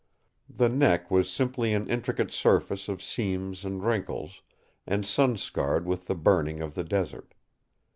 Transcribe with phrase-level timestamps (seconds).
[0.49, 4.41] The neck was simply an intricate surface of seams and wrinkles,
[4.87, 7.35] and sun scarred with the burning of the Desert.